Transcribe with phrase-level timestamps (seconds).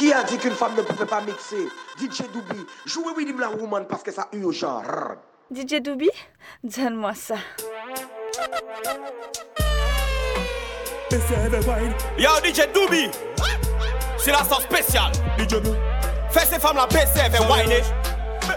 [0.00, 1.68] Qui a dit qu'une femme ne pouvait pas mixer?
[1.98, 4.80] DJ Doubi, jouez William la Woman parce que ça urgent.
[5.54, 6.08] DJ Doubi,
[6.64, 7.34] donne-moi ça.
[12.16, 13.10] Yo DJ Doubi,
[14.16, 15.12] c'est la sauce spéciale.
[16.30, 17.84] Fais ces femmes la baisser avec wine.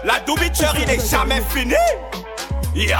[0.02, 0.50] La Doubi
[0.80, 1.74] il n'est jamais fini.
[2.74, 2.96] Yo,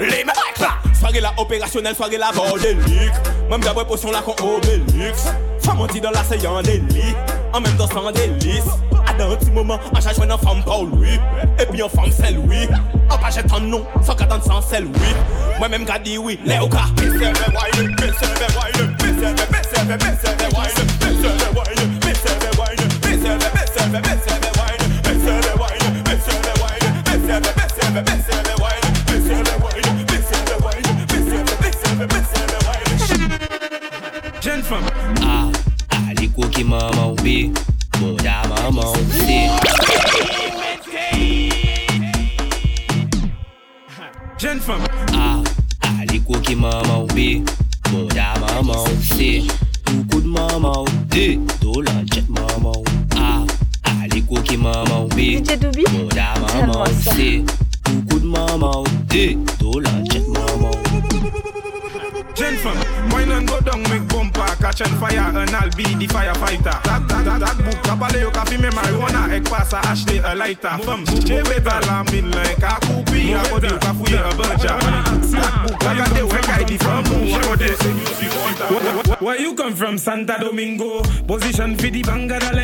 [0.00, 0.78] les mecs là.
[0.98, 3.12] Soirée la opérationnelle, soirée la bordélique.
[3.48, 5.28] Même d'abord potion là qu'on obélix.
[5.64, 7.14] Fèm an ti do la se yon deli
[7.54, 8.68] An menm do san delis
[9.06, 11.16] A dan an ti mouman an chachwen an fèm pa ou lwi
[11.58, 14.90] E pi an fèm sel wwi An pa jè tan nou, san katan san sel
[14.92, 15.16] wwi
[15.58, 16.68] Mwen menm gadi wwi, le ou
[36.64, 37.63] mama o bico
[70.44, 71.00] laita mwen
[72.12, 72.30] min
[76.66, 77.04] di mwen
[79.20, 79.98] Where you come from?
[79.98, 81.02] Santa Domingo.
[81.26, 82.63] Position fi di banga le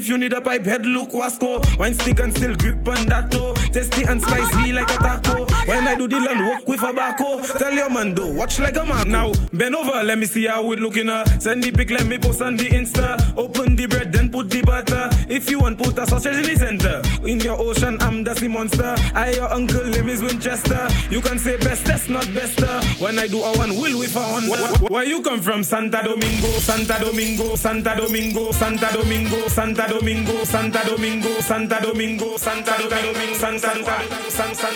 [0.00, 1.60] if, you need a pipe head, look Wasco.
[1.78, 3.52] Wine stick and still grip on that toe.
[3.70, 5.44] Tasty and spicy like a taco.
[5.66, 7.58] When I do the land walk with a backo.
[7.58, 9.10] Tell your man do, watch like a man.
[9.10, 11.10] Now, bend over, let me see how it looking.
[11.10, 11.26] Uh.
[11.38, 13.36] Send the pic, let me post on the Insta.
[13.36, 15.10] Open the bread, then put the butter.
[15.28, 17.02] If you want, put a sausage in the center.
[17.28, 18.94] In your ocean, I'm the sea monster.
[19.14, 20.88] I your uncle, name is Winchester.
[21.10, 22.80] You can say best, that's not bester.
[23.04, 24.48] When I do a one, will with a one.
[24.48, 25.62] Where, where you come from?
[25.62, 32.76] Santa Domingo, Santa Domingo, Santa Domingo, Santa Domingo, Santa Domingo, Santa Domingo, Santa Domingo, Santa
[32.78, 34.70] Domingo, San Santa, San San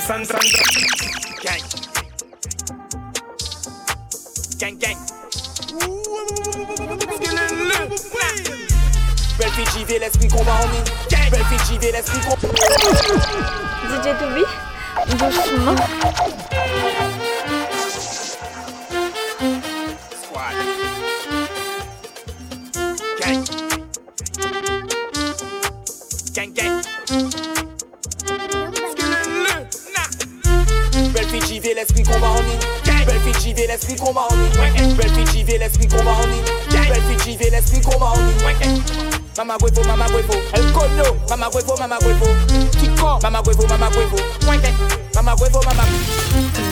[0.00, 0.40] San San.
[1.42, 1.60] Gang.
[4.58, 4.96] Gang, gang.
[9.38, 10.84] Belle fille, j'y vais, l'esprit combat en mine.
[11.30, 12.48] Belle fille, j'y vais, l'esprit combat.
[13.90, 14.44] DJ Doubi,
[15.18, 15.76] doucement.
[33.74, 34.48] l'esprit qu'on m'a honni
[34.78, 36.40] eh, Belle fille j'y vais l'esprit qu'on m'a honni
[36.70, 38.32] Belle fille j'y vais l'esprit qu'on m'a honni
[39.36, 42.26] Mama guevo, mama guevo, el cono Mama guevo, mama guevo,
[42.78, 44.16] Kiko Mama guevo, mama guevo,
[45.14, 46.63] mama guevo, mama guevo.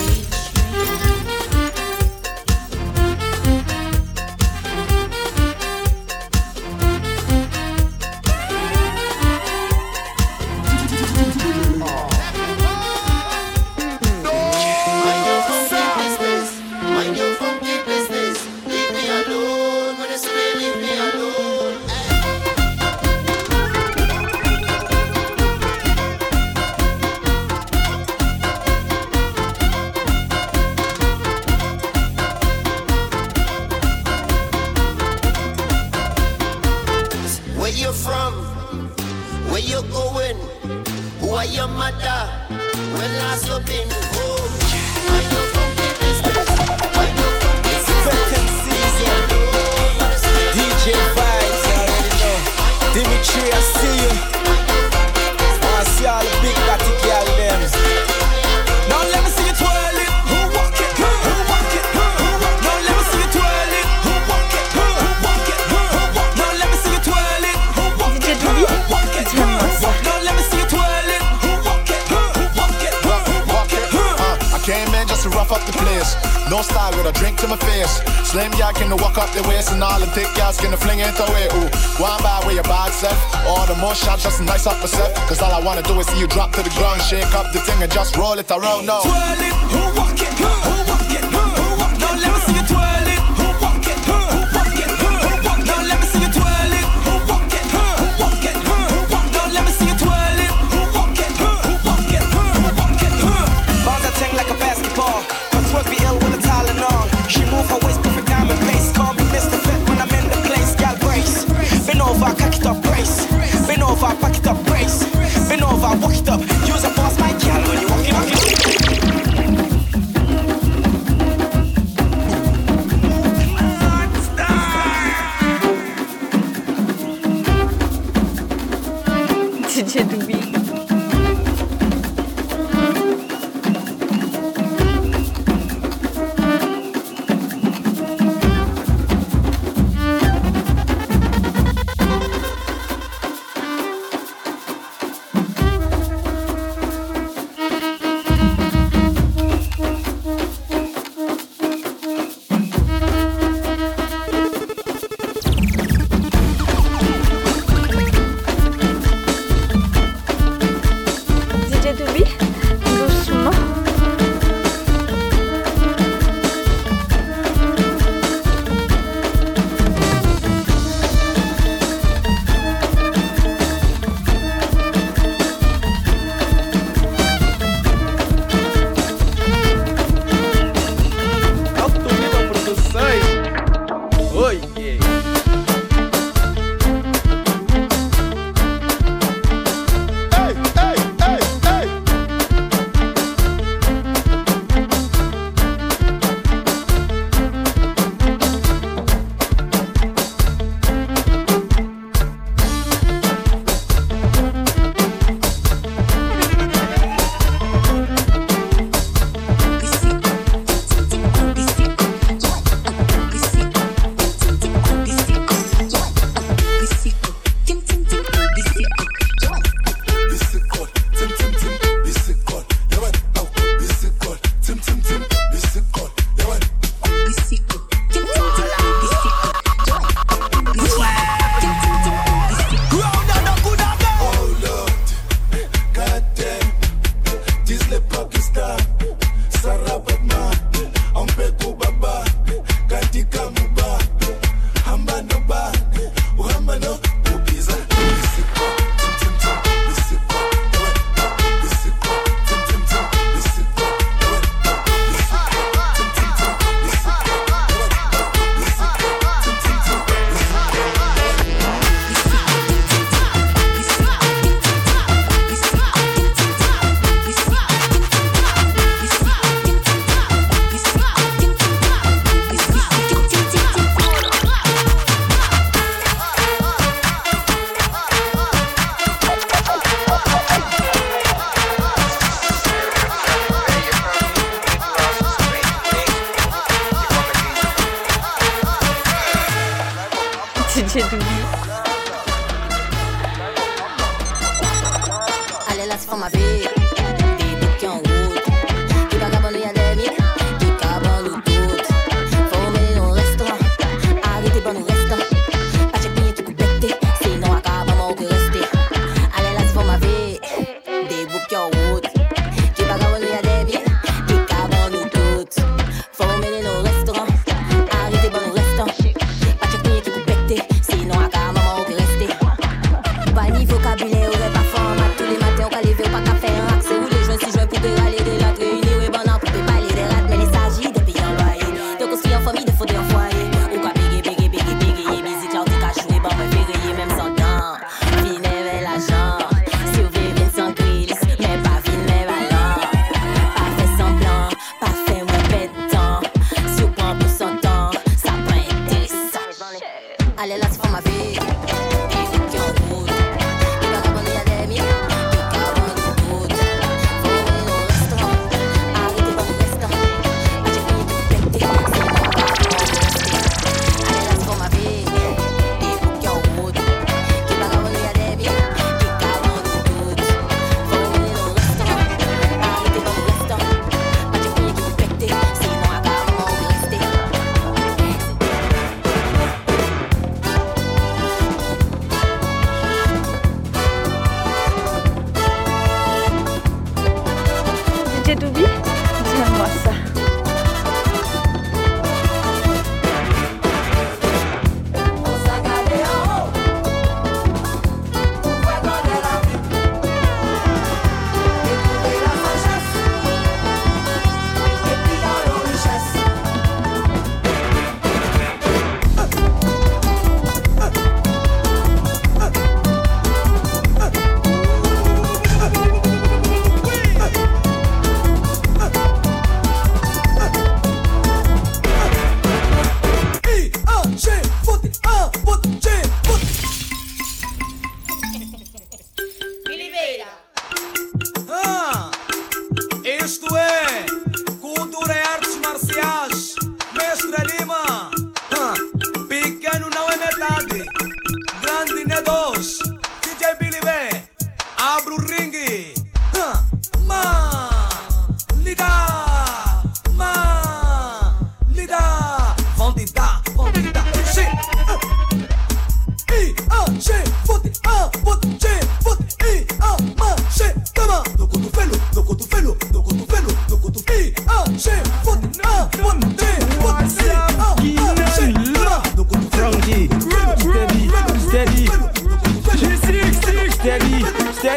[83.79, 85.13] More shots just to nice up myself.
[85.27, 87.59] Cause all I wanna do is see you drop to the ground, shake up the
[87.59, 88.85] thing and just roll it around.
[88.85, 89.52] No.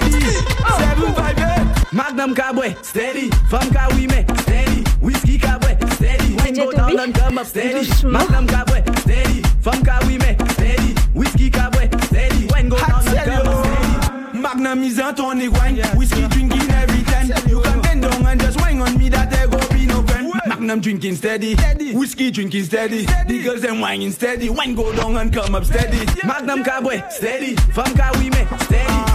[0.00, 0.56] Steady, steady.
[0.78, 1.92] Seven five eight.
[1.92, 3.30] Magnum Cabwe, steady.
[3.50, 4.82] Femme Kawime, steady.
[5.00, 6.34] Whiskey Cabwe, steady.
[6.36, 7.88] When go down and come up, steady.
[8.06, 9.42] Magnum Cabwe, steady.
[9.60, 10.94] Femme Kawime, steady.
[11.14, 12.46] Whiskey Cabwe, steady.
[12.48, 14.38] When go down and come up, steady.
[14.38, 15.78] Magnum is a tonic wine.
[15.96, 17.28] Whiskey drinking every time.
[17.48, 20.32] You can bend down and just wine on me that there go be no friend.
[20.46, 21.56] Magnum drinking steady.
[21.94, 23.06] Whiskey drinking steady.
[23.06, 24.50] The girls them whining steady.
[24.50, 26.04] Wine go down and come up steady.
[26.26, 27.56] Magnum Cabwe, steady.
[27.72, 29.05] Femme Kawime, steady.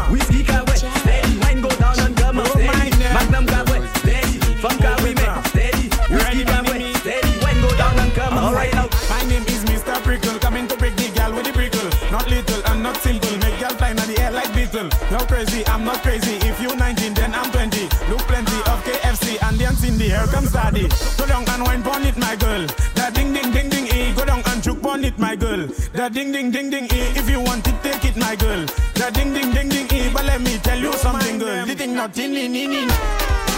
[14.76, 15.12] Air like.
[15.12, 16.36] No crazy, I'm not crazy.
[16.48, 17.84] If you 19, then I'm 20.
[18.10, 20.88] Look plenty of KFC and dance in the here comes daddy.
[21.18, 22.66] Go down and wine pon it, my girl.
[22.96, 24.14] That ding ding ding ding e.
[24.16, 25.68] Go down and choke pon it, my girl.
[25.94, 27.02] That ding ding ding ding e.
[27.16, 28.66] If you want it, take it, my girl.
[28.96, 30.10] That ding ding ding ding e.
[30.14, 31.66] But let me tell you something, girl.
[31.66, 33.51] The thing not in in in.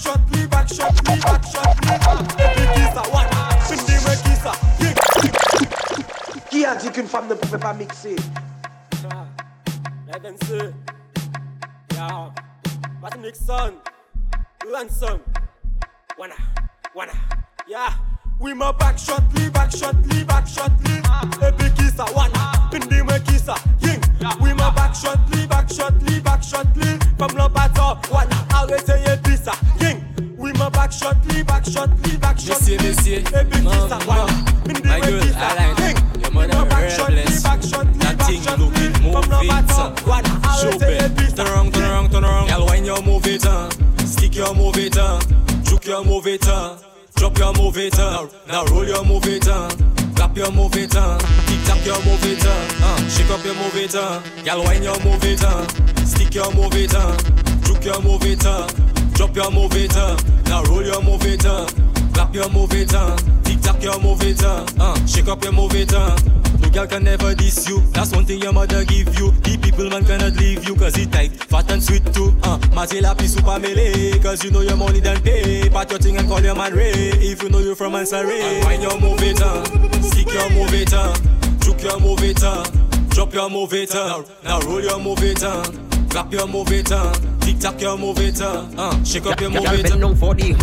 [0.00, 2.18] Shot, me back shot, me back shot, me back.
[2.56, 3.26] Big kissa, what?
[3.68, 4.52] Bindi me kissa.
[4.80, 4.94] Yeah.
[6.50, 8.16] Qui a dit qu'une femme ne pouvait pas mixer see.
[11.94, 12.30] Yeah.
[13.00, 13.74] What Nixon?
[14.72, 15.20] Ransom.
[16.18, 16.34] Wanna.
[16.94, 17.12] Wanna.
[17.68, 17.92] Yeah.
[18.40, 20.70] We my back shot, me back shot, me back shot.
[21.42, 22.32] A big kissa, what?
[22.70, 23.54] Bindi me kissa.
[23.80, 24.00] Ying.
[24.42, 26.98] We my back shot, me back shot, me back shot, me.
[27.18, 27.48] From le
[31.70, 32.60] shot, me back shot.
[32.60, 34.26] Monsieur, monsieur, et puis man, ça voilà.
[34.84, 36.20] My girl, I like you.
[36.20, 37.46] Your mother real blessed.
[38.58, 39.70] Move it.
[40.60, 41.36] Show it.
[41.36, 42.48] Turn around, turn around, turn around.
[42.48, 43.46] Girl, when you move it,
[44.06, 45.20] stick your move it, uh,
[45.62, 49.42] juke your move it, drop your move it, uh, now roll your move it,
[50.14, 54.20] clap your move it, tick your move it, uh, shake up your move it, uh,
[54.44, 54.62] girl,
[55.04, 57.16] move it, stick your move it, uh,
[57.82, 58.99] your move it.
[59.20, 60.16] Drop your move it, uh.
[60.46, 61.66] Now roll your move it, uh.
[62.14, 63.14] Clap your move it, uh.
[63.44, 64.64] Tick tock your move it, uh.
[64.80, 65.06] uh.
[65.06, 66.16] Shake up your move it, uh.
[66.58, 67.80] No girl can never diss you.
[67.92, 69.30] That's one thing your mother give you.
[69.32, 72.34] The people man cannot leave you cause it tight, fat and sweet too.
[72.42, 75.68] Uh, Mazel happy super melee cause you know your money done pay.
[75.68, 78.62] Pat your thing and call your man Ray if you know you from Ansari.
[78.62, 79.62] Find your move it, uh.
[80.00, 81.14] Stick your move it, uh.
[81.60, 82.64] Juke your move it, uh.
[83.10, 84.22] Drop your move it, uh.
[84.44, 85.62] Now roll your move it, uh.
[86.08, 87.12] Clap your move it, uh.
[87.50, 88.64] Tick tock your move it, uh.
[88.78, 89.02] uh.
[89.02, 89.82] Shake up your move it.
[89.82, 90.54] bend down for the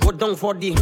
[0.00, 0.72] Go down for the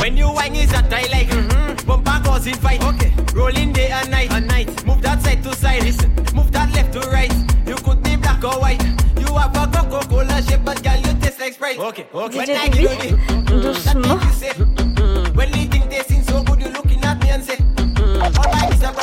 [0.00, 1.86] When you whine is a tie like mm-hmm.
[1.86, 5.54] Bumper goes in fight Okay Rolling day and night and night Move that side to
[5.54, 7.32] side Listen Move that left to right
[7.66, 8.82] You could be black or white
[9.18, 12.68] You have a Coca-Cola shape But girl you taste like Sprite Okay Okay When I
[12.68, 14.77] Toby, give you the doucement.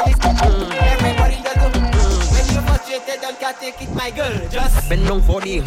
[0.05, 4.11] My is a promise Everybody does mm, When you frustrated Don't can't take it my
[4.11, 5.61] girl Just Bend down for the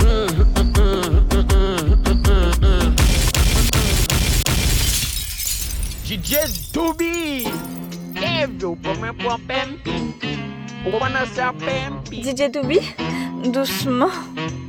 [6.05, 7.47] DJ Doubi
[8.17, 10.15] Evil, come pour pempi
[10.87, 12.81] On va faire pempi DJ Doubi,
[13.53, 14.11] doucement.
[14.37, 14.68] Eh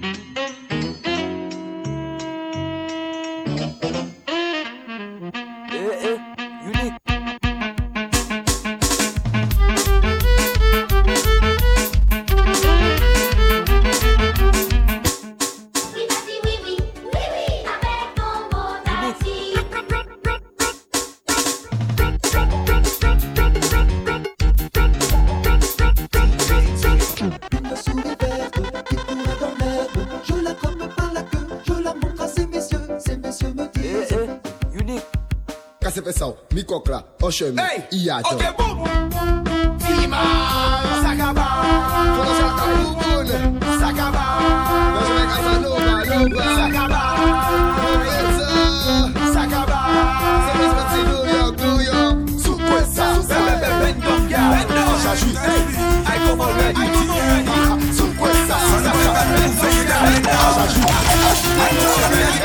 [36.80, 38.34] ou, mi kok la, an che mi, iya jan.
[38.34, 38.78] Ok, boum!
[39.80, 40.22] Fima
[41.04, 41.48] Sakaba.
[42.16, 43.28] Fono sa ka pou moun,
[43.80, 44.26] Sakaba.
[44.94, 46.44] Benje me kasa nova, nova.
[46.60, 47.02] Sakaba.
[47.80, 48.50] Profesa,
[49.34, 49.80] Sakaba.
[50.46, 52.18] Se mis pati New York, New York.
[52.44, 55.62] Sou kwe sa Bend, bend, bend down, girl Bend down Chachu Hey
[56.06, 57.56] I come already I come already
[57.94, 59.22] Sou kwe sa Sakaba.
[59.36, 59.54] Bend
[59.90, 62.39] down Bend down Chachu I come already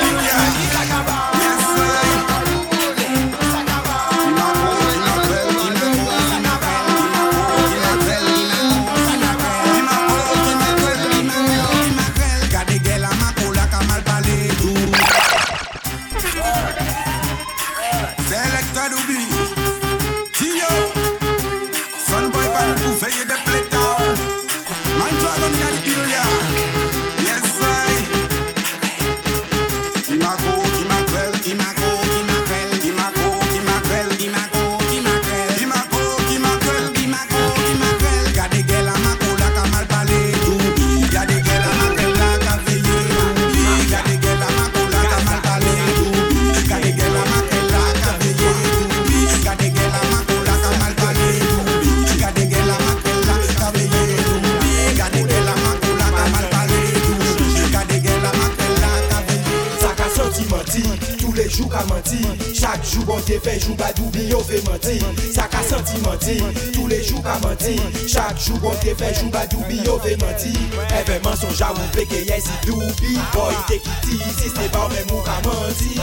[63.27, 64.99] te fe jou ba doubi yo fe menti
[65.35, 66.39] Sa ka senti menti,
[66.77, 67.77] tou le jou ka menti
[68.07, 70.55] Chak jou bon te fe jou ba doubi yo fe menti
[71.01, 75.23] Eve mensonja ou pekeye si doubi Boy te kiti, si se pa ou men mou
[75.23, 75.95] ka menti.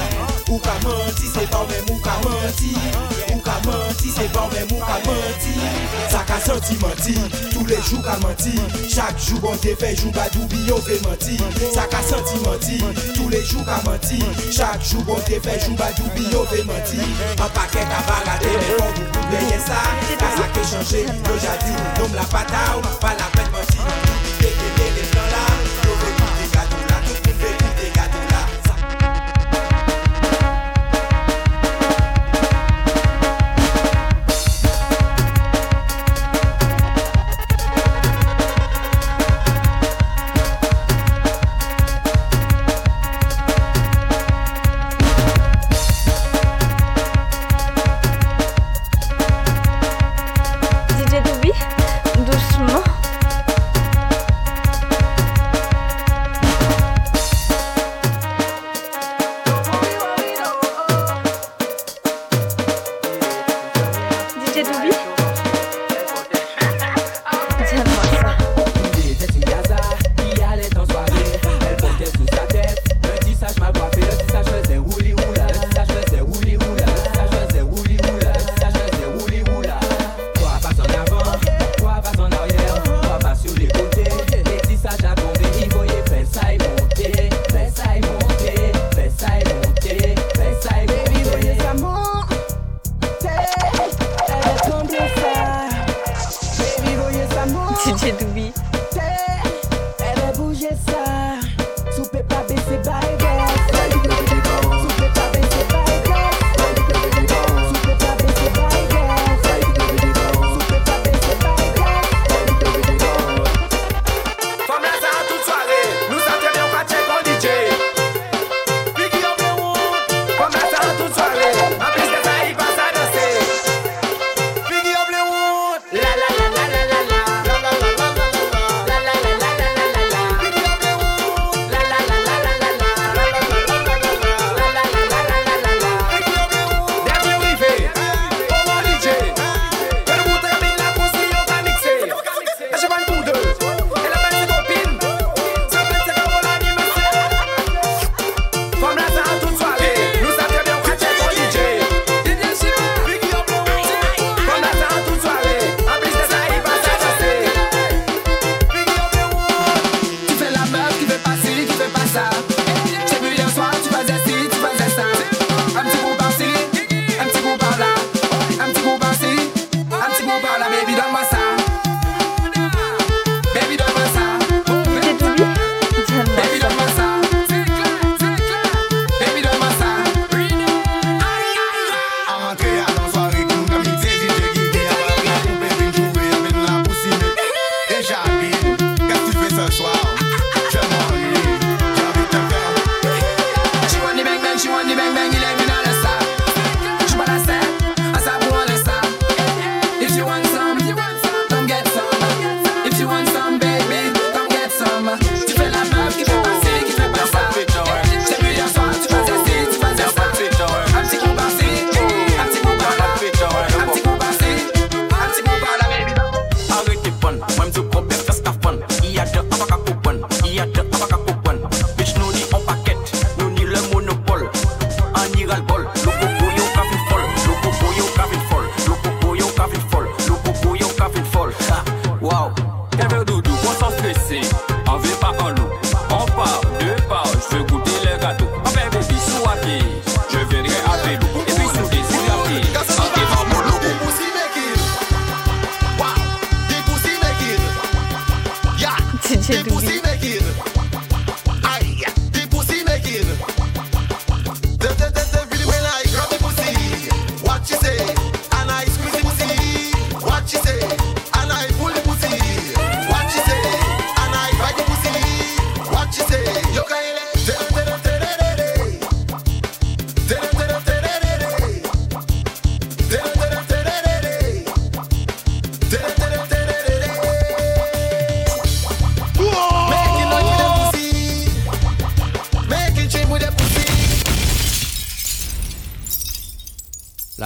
[0.50, 3.21] Ou ka menti, se pa ou men mou ka menti.
[3.66, 5.54] manti Se ban men mou ka manti
[6.12, 7.16] Sa ka senti manti
[7.52, 8.54] Tous les jou ka manti
[8.90, 11.38] Chak jou bon te fe jou badou bi yo fe manti
[11.74, 12.78] Sa ka senti manti
[13.16, 14.22] Tous les jou ka manti
[14.52, 17.02] Chak jou bon te fe jou badou bi yo fe manti
[17.38, 19.84] An paket a balade men fon pou pou bleye sa
[20.22, 24.11] Ka sa ke chanje, yo jadi Nom la pata ou pa la pet manti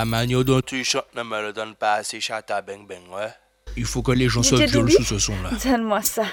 [0.06, 3.34] La manière dont tu chantes ne me le donne pas assez chata bang bang, ouais.
[3.76, 5.50] Il faut que les gens se DJ violent Doobie sous ce son-là.
[5.63, 6.26] Donne-moi ça.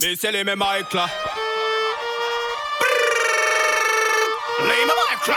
[0.00, 1.08] Mais c'est les mêmes avec là.
[4.60, 5.34] Les mêmes avec là.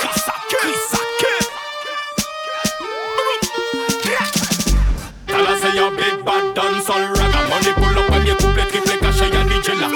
[0.00, 1.26] Kasake, Kasake.
[5.26, 8.98] Tala say a big bad dance all raga Money pull up and you couple triple
[8.98, 9.88] caché y'a DJ là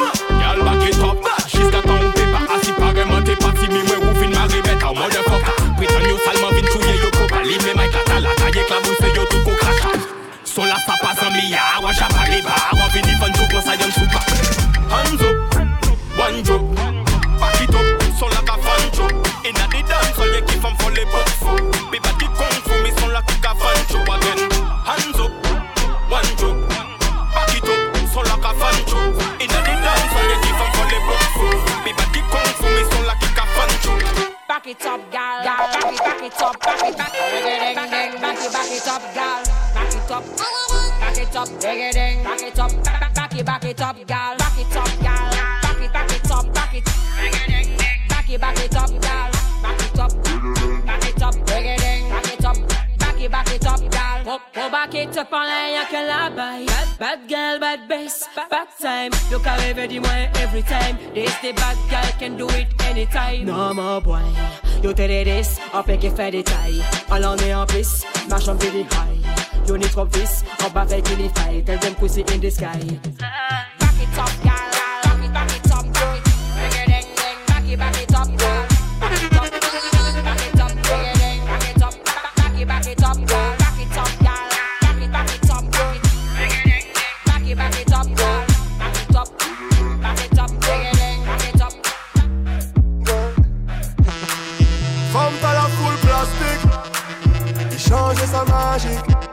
[40.18, 40.36] up,
[41.00, 42.22] back it up, dig it, ding.
[42.22, 44.36] Back it up, back back it, back it up, gal.
[44.36, 45.30] Back it up, gal.
[45.62, 48.08] Back it, back it up, back it, dig it, ding, ding.
[48.08, 49.30] Back it, back it up, gal.
[49.62, 50.12] Back it up,
[50.86, 52.08] back it up, dig it, ding.
[52.10, 52.56] Back it up,
[52.98, 54.24] back it, back it up, gal.
[54.24, 56.66] Go, go back it up en l'air, y'a que la baille.
[56.66, 59.12] Bad, bad girl, bad bass, bad time.
[59.30, 60.00] Look how every dis
[60.42, 60.98] every time.
[61.14, 63.44] This the bad girl can do it anytime.
[63.44, 64.22] Non, mon boy,
[64.82, 66.82] yo te this, on fait qu'il fait des tailles.
[67.10, 68.56] On en est en plus, marche en
[69.70, 69.78] really high.
[69.78, 71.30] You need trop vis, on va faire qu'il y.
[71.64, 72.78] Tell them pussy in the sky.
[73.18, 74.54] Back it up, gal.
[75.04, 76.24] Back it, back it up, back it,
[76.56, 77.38] dig it, ding, ding.
[77.46, 78.66] Back it, back it up, gal.
[79.00, 79.50] Back it up,
[80.24, 81.44] back it up, dig it, ding.
[81.44, 81.94] Back it up,
[82.36, 83.56] back it, back it up, gal.
[83.58, 84.48] Back it up, gal.
[84.80, 86.02] Back it, back it up, back it,
[86.38, 86.84] it, ding, ding.
[87.26, 88.46] Back it, back it up, gal.
[88.78, 89.28] Back it up,
[90.00, 91.20] back it up, dig it, ding.
[91.24, 91.72] Back it up.
[95.12, 96.64] Femme t'as la full plastique
[97.72, 99.27] Il change sa magique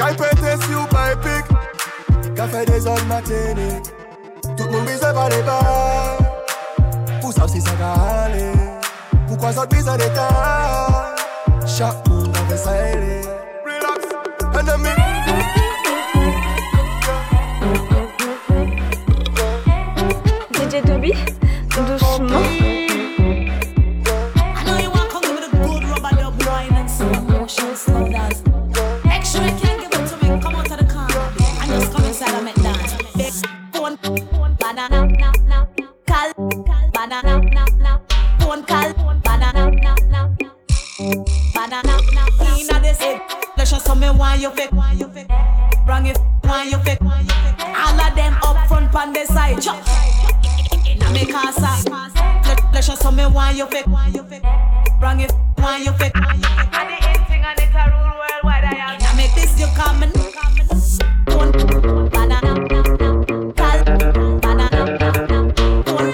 [0.00, 1.44] Qu'elle pète si ou pas épique
[2.34, 3.92] Qu'elle fait des zones matiniques
[4.56, 6.16] Tout monde bise par les bars
[7.20, 8.52] Pour ça si ça va aller.
[9.28, 11.14] Pourquoi ça te bise à l'état?
[11.66, 13.20] Chaque monde a fait ça aller
[13.66, 14.08] Relax
[20.54, 21.12] DJ Doubi
[49.26, 49.60] front on the.
[49.60, 50.86] Chop.
[50.86, 51.88] Inna me casa.
[52.46, 54.42] Let, let's some me why you fake.
[54.98, 56.12] Bring it, why you fake.
[56.14, 58.64] And the end thing and it a rule worldwide.
[58.64, 59.00] I am.
[59.00, 60.12] Inna make this you coming.
[61.36, 61.52] One
[62.10, 62.54] banana,
[63.54, 63.84] cal,
[64.40, 64.80] banana,
[65.92, 66.10] one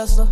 [0.00, 0.26] glas la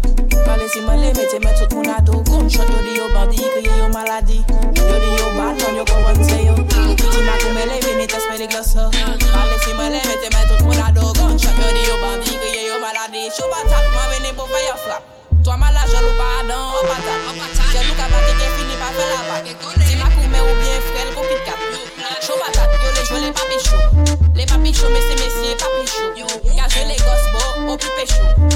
[0.44, 3.78] Pale si male mette met tout moun ato Koun chot yo di yo bandi kriye
[3.78, 4.44] yo maladi.
[4.76, 6.54] Yo di yo baton yo kouwen se yo.
[6.96, 10.80] Ti makou mele vini tespe li glas la Pale si male mette met tout moun
[10.80, 13.28] ato Koun chot yo di yo bandi kriye yo maladi.
[13.36, 15.02] Chou batak mwen vini pou fè yo flap.
[15.44, 17.14] Twa mala jolou pa adan wapata
[17.72, 19.44] Jolou ka pati ke fini pa fè la bat
[19.84, 21.60] Ti makou me ou bien frel pou kit kap
[22.24, 23.80] Chou batak yo le jwe le papi chou
[24.34, 26.08] Le papi chou mesi mesi papi chou
[26.56, 28.47] Ka jwe le gosbo ou pi pechou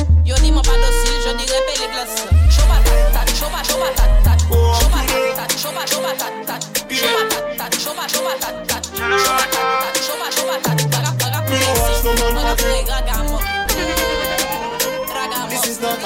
[15.48, 15.98] This is not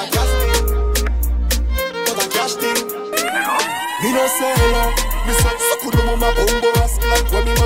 [2.60, 2.76] thing
[4.02, 4.94] Me no sell out
[5.26, 5.82] Me say suck
[7.10, 7.65] like where me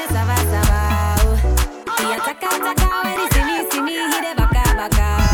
[3.17, 5.24] you see me, see me, hit it, baka, baka.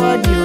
[0.00, 0.39] what you